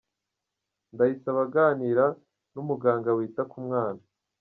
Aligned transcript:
Ndayisaba 0.93 1.39
aganira 1.47 2.05
n'umuganga 2.53 3.09
wita 3.17 3.43
ku 3.51 3.57
mwana. 3.65 4.01